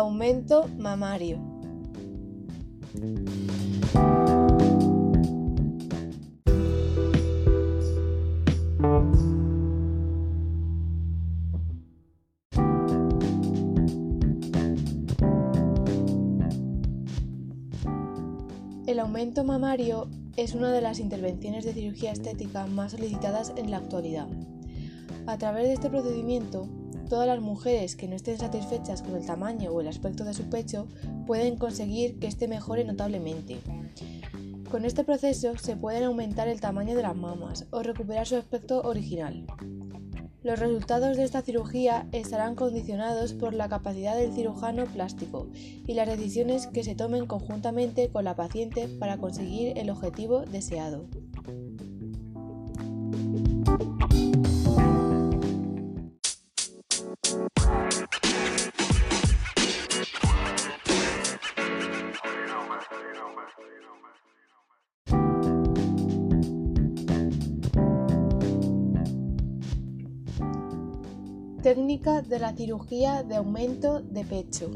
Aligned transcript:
Aumento 0.00 0.66
mamario. 0.78 1.38
El 18.86 19.00
aumento 19.00 19.44
mamario 19.44 20.08
es 20.38 20.54
una 20.54 20.72
de 20.72 20.80
las 20.80 20.98
intervenciones 20.98 21.66
de 21.66 21.74
cirugía 21.74 22.12
estética 22.12 22.66
más 22.66 22.92
solicitadas 22.92 23.52
en 23.54 23.70
la 23.70 23.76
actualidad. 23.76 24.28
A 25.26 25.36
través 25.36 25.64
de 25.64 25.74
este 25.74 25.90
procedimiento, 25.90 26.66
todas 27.10 27.26
las 27.26 27.40
mujeres 27.40 27.96
que 27.96 28.06
no 28.06 28.14
estén 28.14 28.38
satisfechas 28.38 29.02
con 29.02 29.16
el 29.16 29.26
tamaño 29.26 29.72
o 29.72 29.80
el 29.80 29.88
aspecto 29.88 30.24
de 30.24 30.32
su 30.32 30.48
pecho 30.48 30.86
pueden 31.26 31.56
conseguir 31.56 32.20
que 32.20 32.28
éste 32.28 32.46
mejore 32.46 32.84
notablemente. 32.84 33.58
Con 34.70 34.84
este 34.84 35.02
proceso 35.02 35.58
se 35.58 35.76
pueden 35.76 36.04
aumentar 36.04 36.46
el 36.46 36.60
tamaño 36.60 36.94
de 36.94 37.02
las 37.02 37.16
mamas 37.16 37.66
o 37.70 37.82
recuperar 37.82 38.28
su 38.28 38.36
aspecto 38.36 38.82
original. 38.82 39.44
Los 40.44 40.60
resultados 40.60 41.16
de 41.16 41.24
esta 41.24 41.42
cirugía 41.42 42.06
estarán 42.12 42.54
condicionados 42.54 43.34
por 43.34 43.54
la 43.54 43.68
capacidad 43.68 44.16
del 44.16 44.32
cirujano 44.32 44.86
plástico 44.86 45.48
y 45.86 45.94
las 45.94 46.08
decisiones 46.08 46.68
que 46.68 46.84
se 46.84 46.94
tomen 46.94 47.26
conjuntamente 47.26 48.08
con 48.08 48.24
la 48.24 48.36
paciente 48.36 48.86
para 48.86 49.18
conseguir 49.18 49.76
el 49.76 49.90
objetivo 49.90 50.42
deseado. 50.42 51.08
Técnica 71.70 72.20
de 72.20 72.40
la 72.40 72.52
cirugía 72.52 73.22
de 73.22 73.36
aumento 73.36 74.00
de 74.00 74.24
pecho. 74.24 74.68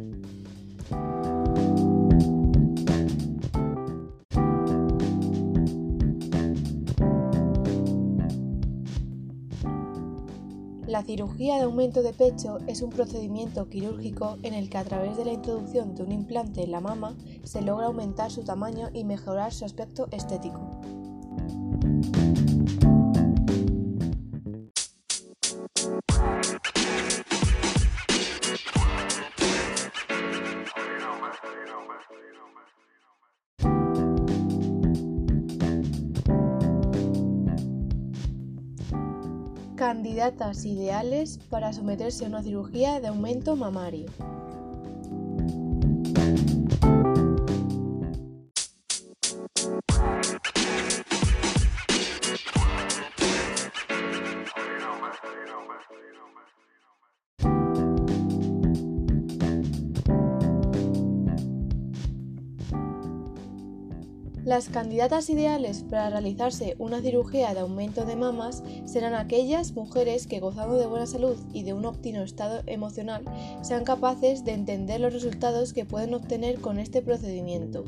La 10.87 11.03
cirugía 11.03 11.56
de 11.56 11.62
aumento 11.62 12.05
de 12.05 12.12
pecho 12.12 12.59
es 12.69 12.81
un 12.81 12.91
procedimiento 12.91 13.69
quirúrgico 13.69 14.39
en 14.45 14.55
el 14.55 14.70
que 14.70 14.78
a 14.78 14.84
través 14.84 15.17
de 15.17 15.25
la 15.25 15.33
introducción 15.33 15.97
de 15.97 16.05
un 16.05 16.12
implante 16.12 16.62
en 16.62 16.70
la 16.70 16.81
mama 16.81 17.17
se 17.42 17.61
logra 17.61 17.87
aumentar 17.87 18.31
su 18.31 18.45
tamaño 18.45 18.91
y 18.95 19.03
mejorar 19.03 19.53
su 19.53 19.65
aspecto 19.65 20.06
estético. 20.12 20.73
Candidatas 39.84 40.64
ideales 40.64 41.38
para 41.50 41.74
someterse 41.74 42.24
a 42.24 42.28
una 42.28 42.42
cirugía 42.42 43.00
de 43.00 43.08
aumento 43.08 43.54
mamario. 43.54 44.06
Las 64.44 64.69
candidatas 64.69 65.31
ideales 65.31 65.84
para 65.88 66.10
realizarse 66.10 66.77
una 66.78 67.00
cirugía 67.00 67.55
de 67.55 67.60
aumento 67.60 68.05
de 68.05 68.15
mamas 68.15 68.62
serán 68.84 69.15
aquellas 69.15 69.72
mujeres 69.72 70.27
que 70.27 70.38
gozando 70.38 70.77
de 70.77 70.84
buena 70.87 71.06
salud 71.06 71.38
y 71.55 71.62
de 71.62 71.72
un 71.72 71.87
óptimo 71.87 72.19
estado 72.19 72.62
emocional 72.66 73.25
sean 73.62 73.84
capaces 73.84 74.44
de 74.44 74.53
entender 74.53 75.00
los 75.00 75.15
resultados 75.15 75.72
que 75.72 75.87
pueden 75.87 76.12
obtener 76.12 76.60
con 76.60 76.78
este 76.78 77.00
procedimiento. 77.00 77.87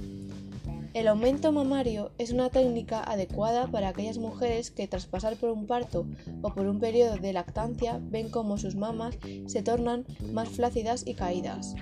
El 0.94 1.08
aumento 1.08 1.52
mamario 1.52 2.12
es 2.16 2.30
una 2.30 2.48
técnica 2.48 3.02
adecuada 3.02 3.66
para 3.66 3.88
aquellas 3.88 4.16
mujeres 4.16 4.70
que 4.70 4.88
tras 4.88 5.04
pasar 5.04 5.36
por 5.36 5.50
un 5.50 5.66
parto 5.66 6.06
o 6.40 6.54
por 6.54 6.66
un 6.68 6.80
periodo 6.80 7.18
de 7.18 7.34
lactancia 7.34 8.00
ven 8.02 8.30
cómo 8.30 8.56
sus 8.56 8.76
mamas 8.76 9.18
se 9.44 9.62
tornan 9.62 10.06
más 10.32 10.48
flácidas 10.48 11.06
y 11.06 11.12
caídas 11.12 11.74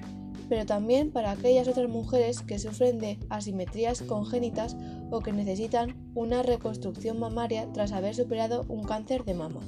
pero 0.54 0.66
también 0.66 1.10
para 1.10 1.32
aquellas 1.32 1.66
otras 1.66 1.88
mujeres 1.88 2.41
que 2.41 2.60
sufren 2.60 3.00
de 3.00 3.19
asimetrías 3.28 4.03
congénitas 4.03 4.76
o 5.10 5.19
que 5.19 5.32
necesitan 5.32 5.97
una 6.15 6.44
reconstrucción 6.44 7.19
mamaria 7.19 7.66
tras 7.72 7.91
haber 7.91 8.15
superado 8.15 8.65
un 8.69 8.84
cáncer 8.84 9.25
de 9.25 9.34
mama. 9.34 9.62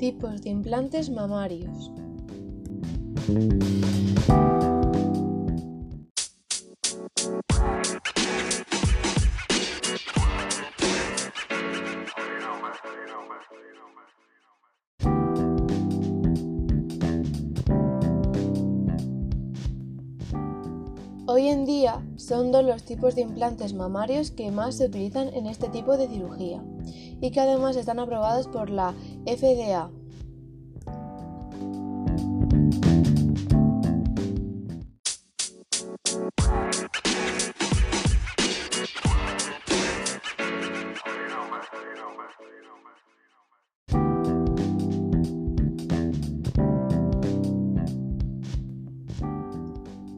Tipos 0.00 0.40
de 0.40 0.48
implantes 0.48 1.10
mamarios. 1.10 1.92
Hoy 21.26 21.48
en 21.48 21.66
día 21.66 22.02
son 22.16 22.52
dos 22.52 22.64
los 22.64 22.84
tipos 22.84 23.14
de 23.16 23.20
implantes 23.20 23.74
mamarios 23.74 24.30
que 24.30 24.50
más 24.50 24.78
se 24.78 24.86
utilizan 24.86 25.28
en 25.34 25.44
este 25.44 25.68
tipo 25.68 25.98
de 25.98 26.08
cirugía 26.08 26.64
y 27.20 27.30
que 27.30 27.40
además 27.40 27.76
están 27.76 27.98
aprobados 27.98 28.48
por 28.48 28.70
la 28.70 28.94
FDA. 29.26 29.90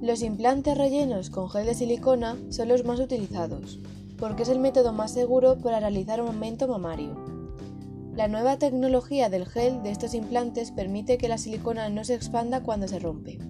Los 0.02 0.22
implantes 0.22 0.76
rellenos 0.76 1.30
con 1.30 1.48
gel 1.48 1.64
de 1.64 1.74
silicona 1.74 2.36
son 2.50 2.68
los 2.68 2.84
más 2.84 3.00
utilizados 3.00 3.78
porque 4.22 4.44
es 4.44 4.50
el 4.50 4.60
método 4.60 4.92
más 4.92 5.10
seguro 5.10 5.58
para 5.58 5.80
realizar 5.80 6.22
un 6.22 6.28
aumento 6.28 6.68
mamario. 6.68 7.16
La 8.14 8.28
nueva 8.28 8.56
tecnología 8.56 9.28
del 9.28 9.46
gel 9.46 9.82
de 9.82 9.90
estos 9.90 10.14
implantes 10.14 10.70
permite 10.70 11.18
que 11.18 11.26
la 11.26 11.38
silicona 11.38 11.88
no 11.88 12.04
se 12.04 12.14
expanda 12.14 12.62
cuando 12.62 12.86
se 12.86 13.00
rompe. 13.00 13.40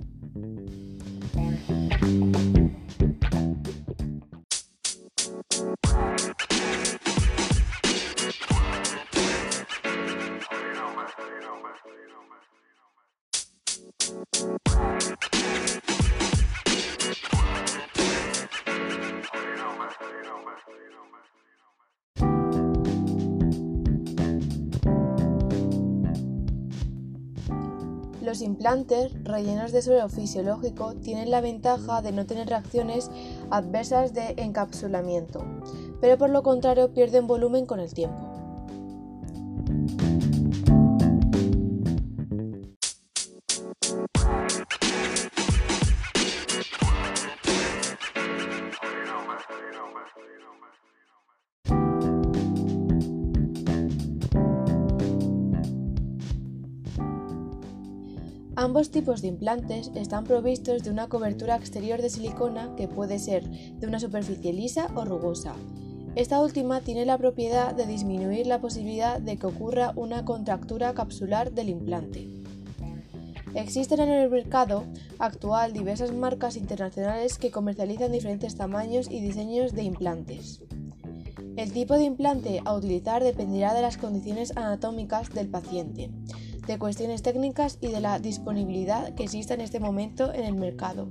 Los 28.23 28.41
implantes 28.41 29.13
rellenos 29.25 29.73
de 29.73 29.83
suero 29.83 30.09
fisiológico 30.09 30.95
tienen 30.95 31.31
la 31.31 31.41
ventaja 31.41 32.03
de 32.03 32.13
no 32.13 32.25
tener 32.25 32.49
reacciones 32.49 33.11
adversas 33.51 34.15
de 34.15 34.35
encapsulamiento, 34.39 35.45
pero 36.01 36.17
por 36.17 36.31
lo 36.31 36.43
contrario 36.43 36.95
pierden 36.95 37.27
volumen 37.27 37.67
con 37.67 37.81
el 37.81 37.93
tiempo. 37.93 38.32
Ambos 58.63 58.93
tipos 58.93 59.23
de 59.23 59.27
implantes 59.27 59.91
están 59.97 60.23
provistos 60.23 60.85
de 60.85 60.91
una 60.93 61.09
cobertura 61.09 61.57
exterior 61.57 62.01
de 62.01 62.09
silicona 62.09 62.73
que 62.77 62.87
puede 62.87 63.19
ser 63.19 63.51
de 63.51 63.89
una 63.89 63.99
superficie 63.99 64.53
lisa 64.53 64.87
o 64.95 65.05
rugosa. 65.05 65.57
Esta 66.15 66.41
última 66.41 66.81
tiene 66.81 67.05
la 67.05 67.19
propiedad 67.19 67.75
de 67.75 67.87
disminuir 67.87 68.47
la 68.47 68.61
posibilidad 68.61 69.21
de 69.21 69.37
que 69.37 69.49
ocurra 69.49 69.93
una 69.97 70.25
contractura 70.25 70.95
capsular 70.95 71.51
del 71.51 71.71
implante. 71.71 72.29
Existen 73.57 73.99
en 73.99 74.11
el 74.11 74.31
mercado 74.31 74.85
actual 75.19 75.73
diversas 75.73 76.13
marcas 76.13 76.57
internacionales 76.57 77.39
que 77.39 77.51
comercializan 77.51 78.13
diferentes 78.13 78.55
tamaños 78.55 79.11
y 79.11 79.21
diseños 79.21 79.73
de 79.73 79.83
implantes. 79.83 80.61
El 81.57 81.73
tipo 81.73 81.95
de 81.95 82.05
implante 82.05 82.63
a 82.65 82.75
utilizar 82.75 83.25
dependerá 83.25 83.75
de 83.75 83.83
las 83.83 83.97
condiciones 83.97 84.57
anatómicas 84.57 85.31
del 85.31 85.49
paciente, 85.49 86.11
de 86.67 86.79
cuestiones 86.79 87.23
técnicas 87.23 87.79
y 87.81 87.89
de 87.89 88.01
la 88.01 88.19
disponibilidad 88.19 89.15
que 89.15 89.25
exista 89.25 89.55
en 89.55 89.61
este 89.61 89.81
momento 89.81 90.33
en 90.33 90.45
el 90.45 90.55
mercado. 90.55 91.09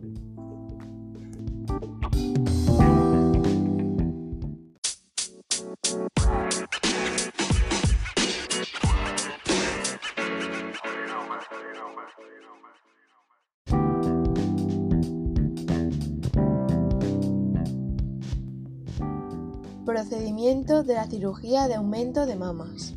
Procedimiento 19.85 20.83
de 20.83 20.93
la 20.93 21.05
cirugía 21.07 21.67
de 21.67 21.75
aumento 21.75 22.25
de 22.25 22.35
mamas. 22.37 22.95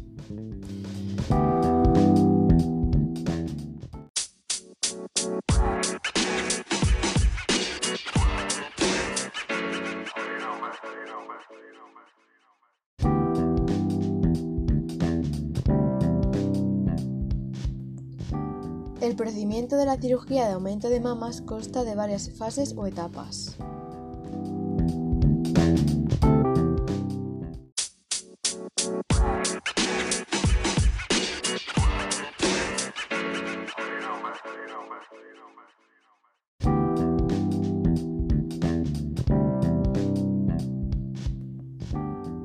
Procedimiento 19.55 19.77
de 19.77 19.87
la 19.87 19.97
cirugía 19.97 20.47
de 20.49 20.55
aumento 20.55 20.89
de 20.89 20.99
mamas 20.99 21.41
consta 21.41 21.85
de 21.85 21.95
varias 21.95 22.29
fases 22.37 22.75
o 22.77 22.87
etapas. 22.87 23.57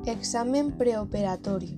Examen 0.06 0.70
preoperatorio. 0.72 1.74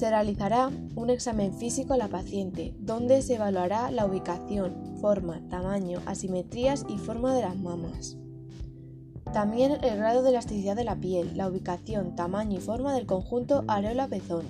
Se 0.00 0.08
realizará 0.08 0.70
un 0.94 1.10
examen 1.10 1.52
físico 1.52 1.92
a 1.92 1.98
la 1.98 2.08
paciente, 2.08 2.74
donde 2.78 3.20
se 3.20 3.34
evaluará 3.34 3.90
la 3.90 4.06
ubicación, 4.06 4.96
forma, 4.98 5.42
tamaño, 5.50 6.00
asimetrías 6.06 6.86
y 6.88 6.96
forma 6.96 7.34
de 7.34 7.42
las 7.42 7.58
mamas. 7.58 8.16
También 9.34 9.72
el 9.84 9.98
grado 9.98 10.22
de 10.22 10.30
elasticidad 10.30 10.74
de 10.74 10.84
la 10.84 10.96
piel, 10.96 11.36
la 11.36 11.48
ubicación, 11.48 12.16
tamaño 12.16 12.56
y 12.56 12.62
forma 12.62 12.94
del 12.94 13.04
conjunto 13.04 13.62
areola-pezón. 13.68 14.46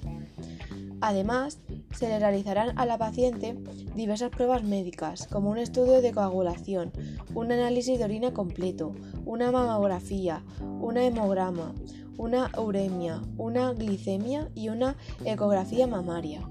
Además, 1.00 1.58
se 1.98 2.06
le 2.06 2.20
realizarán 2.20 2.78
a 2.78 2.86
la 2.86 2.96
paciente 2.96 3.58
diversas 3.96 4.30
pruebas 4.30 4.62
médicas, 4.62 5.26
como 5.26 5.50
un 5.50 5.58
estudio 5.58 6.00
de 6.00 6.12
coagulación, 6.12 6.92
un 7.34 7.50
análisis 7.50 7.98
de 7.98 8.04
orina 8.04 8.32
completo, 8.32 8.94
una 9.24 9.50
mamografía, 9.50 10.44
un 10.80 10.96
hemograma, 10.96 11.74
una 12.20 12.50
uremia, 12.58 13.22
una 13.38 13.72
glicemia 13.72 14.50
y 14.54 14.68
una 14.68 14.94
ecografía 15.24 15.86
mamaria. 15.86 16.46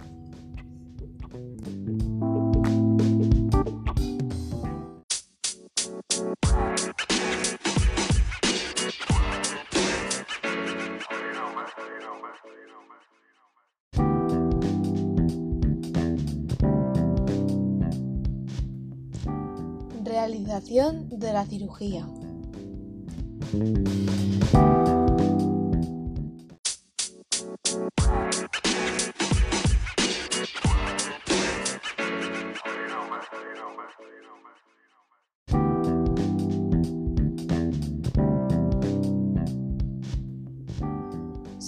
Realización 20.04 21.10
de 21.10 21.32
la 21.32 21.46
cirugía. 21.46 22.08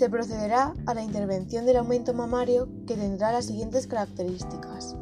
Se 0.01 0.09
procederá 0.09 0.73
a 0.87 0.95
la 0.95 1.03
intervención 1.03 1.67
del 1.67 1.77
aumento 1.77 2.15
mamario 2.15 2.67
que 2.87 2.95
tendrá 2.95 3.31
las 3.31 3.45
siguientes 3.45 3.85
características. 3.85 4.95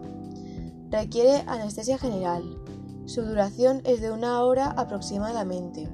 Requiere 0.89 1.45
anestesia 1.47 1.97
general. 1.97 2.43
Su 3.05 3.21
duración 3.21 3.81
es 3.85 4.01
de 4.01 4.11
una 4.11 4.43
hora 4.43 4.71
aproximadamente. 4.71 5.87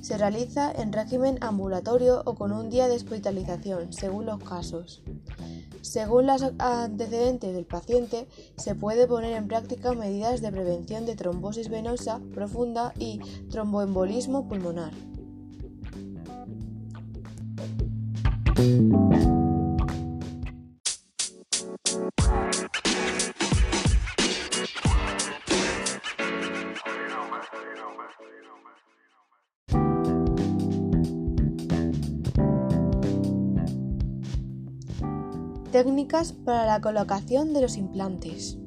Se 0.00 0.16
realiza 0.16 0.72
en 0.72 0.94
régimen 0.94 1.36
ambulatorio 1.42 2.22
o 2.24 2.36
con 2.36 2.52
un 2.52 2.70
día 2.70 2.88
de 2.88 2.96
hospitalización, 2.96 3.92
según 3.92 4.24
los 4.24 4.42
casos. 4.42 5.02
Según 5.82 6.26
los 6.26 6.42
antecedentes 6.58 7.52
del 7.52 7.66
paciente, 7.66 8.28
se 8.56 8.74
puede 8.74 9.06
poner 9.06 9.36
en 9.36 9.46
práctica 9.46 9.92
medidas 9.92 10.40
de 10.40 10.50
prevención 10.50 11.04
de 11.04 11.16
trombosis 11.16 11.68
venosa 11.68 12.22
profunda 12.32 12.94
y 12.98 13.20
tromboembolismo 13.50 14.48
pulmonar. 14.48 14.94
Técnicas 35.70 36.32
para 36.32 36.66
la 36.66 36.80
colocación 36.80 37.52
de 37.52 37.60
los 37.60 37.76
implantes. 37.76 38.58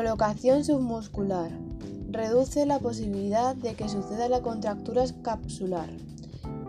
Colocación 0.00 0.64
submuscular. 0.64 1.50
Reduce 2.08 2.64
la 2.64 2.78
posibilidad 2.78 3.54
de 3.54 3.74
que 3.74 3.90
suceda 3.90 4.30
la 4.30 4.40
contractura 4.40 5.04
capsular, 5.20 5.90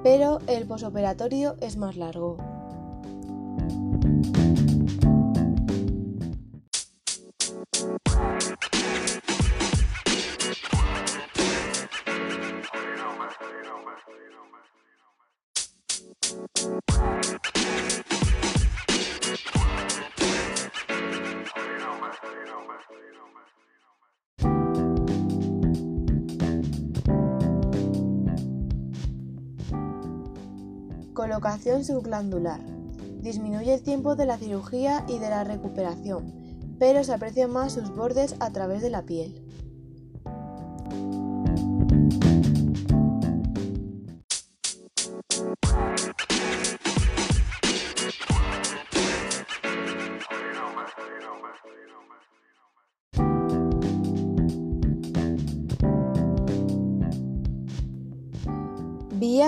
pero 0.03 0.39
el 0.47 0.67
posoperatorio 0.67 1.55
es 1.61 1.77
más 1.77 1.95
largo. 1.95 2.50
Colocación 31.31 31.85
subglandular. 31.85 32.59
Disminuye 33.21 33.73
el 33.73 33.81
tiempo 33.81 34.17
de 34.17 34.25
la 34.25 34.37
cirugía 34.37 35.05
y 35.07 35.17
de 35.17 35.29
la 35.29 35.45
recuperación, 35.45 36.33
pero 36.77 37.05
se 37.05 37.13
aprecian 37.13 37.53
más 37.53 37.71
sus 37.71 37.95
bordes 37.95 38.35
a 38.41 38.51
través 38.51 38.81
de 38.81 38.89
la 38.89 39.03
piel. 39.03 39.41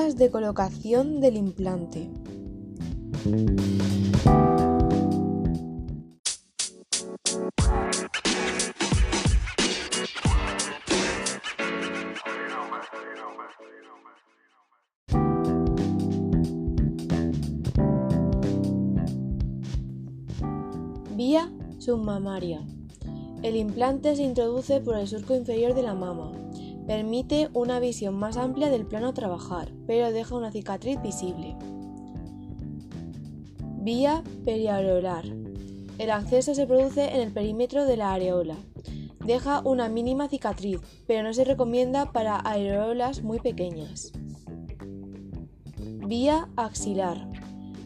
De 0.03 0.29
colocación 0.29 1.21
del 1.21 1.37
implante. 1.37 2.09
Vía 21.15 21.49
submamaria. 21.79 22.61
El 23.41 23.55
implante 23.55 24.17
se 24.17 24.23
introduce 24.23 24.81
por 24.81 24.97
el 24.97 25.07
surco 25.07 25.33
inferior 25.33 25.73
de 25.73 25.83
la 25.83 25.93
mama, 25.93 26.33
Permite 26.87 27.49
una 27.53 27.79
visión 27.79 28.15
más 28.15 28.35
amplia 28.35 28.69
del 28.69 28.85
plano 28.85 29.09
a 29.09 29.13
trabajar, 29.13 29.71
pero 29.87 30.11
deja 30.11 30.35
una 30.35 30.51
cicatriz 30.51 31.01
visible. 31.01 31.55
Vía 33.79 34.23
periareolar. 34.43 35.25
El 35.97 36.09
acceso 36.09 36.53
se 36.55 36.67
produce 36.67 37.15
en 37.15 37.21
el 37.21 37.31
perímetro 37.31 37.85
de 37.85 37.97
la 37.97 38.13
areola. 38.13 38.57
Deja 39.25 39.61
una 39.61 39.87
mínima 39.87 40.27
cicatriz, 40.27 40.81
pero 41.07 41.23
no 41.23 41.33
se 41.33 41.45
recomienda 41.45 42.11
para 42.11 42.35
areolas 42.35 43.23
muy 43.23 43.39
pequeñas. 43.39 44.11
Vía 46.05 46.49
axilar. 46.57 47.29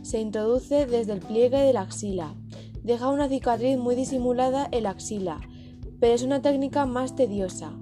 Se 0.02 0.20
introduce 0.20 0.88
desde 0.88 1.14
el 1.14 1.20
pliegue 1.20 1.60
de 1.60 1.74
la 1.74 1.82
axila. 1.82 2.34
Deja 2.84 3.10
una 3.10 3.28
cicatriz 3.28 3.78
muy 3.78 3.94
disimulada 3.94 4.68
en 4.72 4.84
la 4.84 4.92
axila, 4.92 5.40
pero 6.00 6.14
es 6.14 6.24
una 6.24 6.42
técnica 6.42 6.88
más 6.88 7.16
tediosa. 7.16 7.74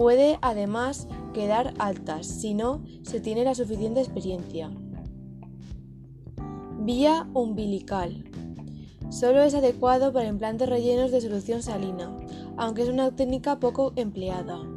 Puede 0.00 0.38
además 0.40 1.08
quedar 1.34 1.74
altas 1.78 2.26
si 2.26 2.54
no 2.54 2.82
se 3.02 3.20
tiene 3.20 3.44
la 3.44 3.54
suficiente 3.54 4.00
experiencia. 4.00 4.70
Vía 6.78 7.28
umbilical. 7.34 8.24
Solo 9.10 9.42
es 9.42 9.54
adecuado 9.54 10.10
para 10.10 10.26
implantes 10.26 10.70
rellenos 10.70 11.10
de 11.10 11.20
solución 11.20 11.62
salina, 11.62 12.16
aunque 12.56 12.80
es 12.80 12.88
una 12.88 13.14
técnica 13.14 13.60
poco 13.60 13.92
empleada. 13.94 14.69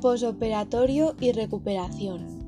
Posoperatorio 0.00 1.14
y 1.20 1.32
recuperación. 1.32 2.40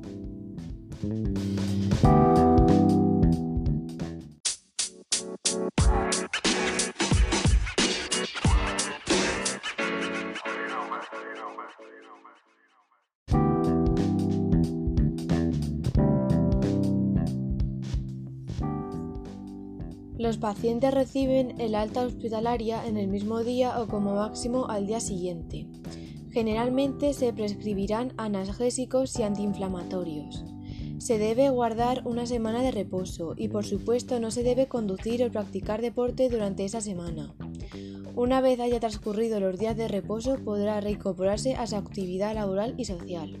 Los 20.17 20.37
pacientes 20.37 20.93
reciben 20.93 21.59
el 21.59 21.75
alta 21.75 22.01
hospitalaria 22.01 22.87
en 22.87 22.97
el 22.97 23.07
mismo 23.09 23.43
día 23.43 23.79
o 23.81 23.87
como 23.87 24.15
máximo 24.15 24.67
al 24.69 24.87
día 24.87 24.99
siguiente. 24.99 25.67
Generalmente 26.33 27.13
se 27.13 27.31
prescribirán 27.31 28.13
analgésicos 28.17 29.19
y 29.19 29.23
antiinflamatorios. 29.23 30.43
Se 30.97 31.19
debe 31.19 31.49
guardar 31.51 32.01
una 32.05 32.25
semana 32.25 32.63
de 32.63 32.71
reposo 32.71 33.35
y 33.37 33.49
por 33.49 33.65
supuesto 33.65 34.19
no 34.19 34.31
se 34.31 34.41
debe 34.41 34.67
conducir 34.67 35.23
o 35.23 35.31
practicar 35.31 35.81
deporte 35.81 36.29
durante 36.29 36.65
esa 36.65 36.81
semana. 36.81 37.35
Una 38.15 38.41
vez 38.41 38.59
haya 38.59 38.79
transcurrido 38.79 39.39
los 39.39 39.59
días 39.59 39.77
de 39.77 39.87
reposo 39.87 40.37
podrá 40.43 40.81
reincorporarse 40.81 41.53
a 41.55 41.67
su 41.67 41.75
actividad 41.75 42.33
laboral 42.33 42.73
y 42.77 42.85
social. 42.85 43.39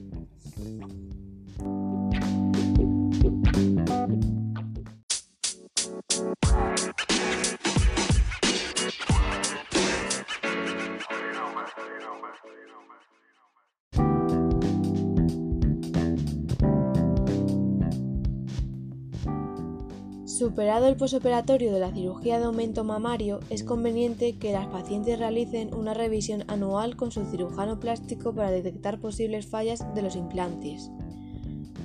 Superado 20.43 20.87
el 20.87 20.97
posoperatorio 20.97 21.71
de 21.71 21.79
la 21.79 21.93
cirugía 21.93 22.37
de 22.37 22.43
aumento 22.43 22.83
mamario, 22.83 23.39
es 23.49 23.63
conveniente 23.63 24.35
que 24.35 24.51
las 24.51 24.67
pacientes 24.67 25.17
realicen 25.17 25.73
una 25.73 25.93
revisión 25.93 26.43
anual 26.49 26.97
con 26.97 27.13
su 27.13 27.23
cirujano 27.23 27.79
plástico 27.79 28.35
para 28.35 28.51
detectar 28.51 28.99
posibles 28.99 29.47
fallas 29.47 29.85
de 29.95 30.01
los 30.01 30.17
implantes. 30.17 30.91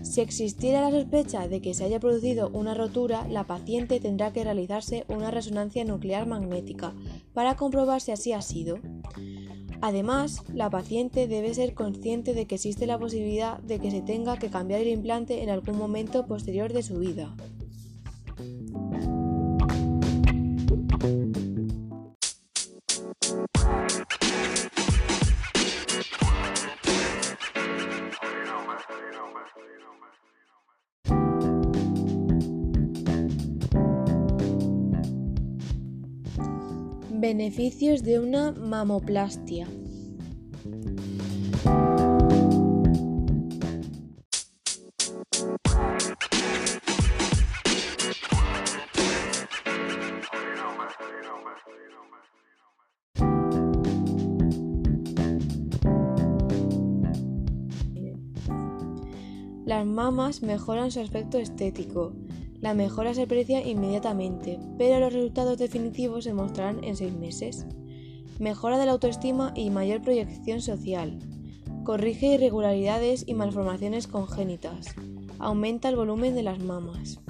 Si 0.02 0.22
existiera 0.22 0.80
la 0.80 0.90
sospecha 0.90 1.46
de 1.46 1.60
que 1.60 1.72
se 1.72 1.84
haya 1.84 2.00
producido 2.00 2.50
una 2.52 2.74
rotura, 2.74 3.28
la 3.28 3.44
paciente 3.44 4.00
tendrá 4.00 4.32
que 4.32 4.42
realizarse 4.42 5.04
una 5.06 5.30
resonancia 5.30 5.84
nuclear 5.84 6.26
magnética 6.26 6.94
para 7.34 7.54
comprobar 7.54 8.00
si 8.00 8.10
así 8.10 8.32
ha 8.32 8.42
sido. 8.42 8.80
Además, 9.80 10.42
la 10.52 10.68
paciente 10.68 11.28
debe 11.28 11.54
ser 11.54 11.74
consciente 11.74 12.34
de 12.34 12.46
que 12.46 12.56
existe 12.56 12.88
la 12.88 12.98
posibilidad 12.98 13.58
de 13.60 13.78
que 13.78 13.92
se 13.92 14.02
tenga 14.02 14.36
que 14.36 14.50
cambiar 14.50 14.80
el 14.80 14.88
implante 14.88 15.44
en 15.44 15.50
algún 15.50 15.78
momento 15.78 16.26
posterior 16.26 16.72
de 16.72 16.82
su 16.82 16.98
vida. 16.98 17.36
Beneficios 37.20 38.04
de 38.04 38.20
una 38.20 38.52
mamoplastia. 38.52 39.66
Las 59.66 59.84
mamas 59.84 60.42
mejoran 60.42 60.92
su 60.92 61.00
aspecto 61.00 61.38
estético, 61.38 62.12
la 62.60 62.74
mejora 62.74 63.14
se 63.14 63.22
aprecia 63.22 63.66
inmediatamente, 63.66 64.58
pero 64.76 64.98
los 64.98 65.12
resultados 65.12 65.58
definitivos 65.58 66.24
se 66.24 66.34
mostrarán 66.34 66.82
en 66.82 66.96
seis 66.96 67.14
meses. 67.14 67.66
Mejora 68.38 68.78
de 68.78 68.86
la 68.86 68.92
autoestima 68.92 69.52
y 69.54 69.70
mayor 69.70 70.02
proyección 70.02 70.60
social. 70.60 71.18
Corrige 71.84 72.34
irregularidades 72.34 73.24
y 73.26 73.34
malformaciones 73.34 74.06
congénitas. 74.06 74.94
Aumenta 75.38 75.88
el 75.88 75.96
volumen 75.96 76.34
de 76.34 76.42
las 76.42 76.58
mamas. 76.58 77.20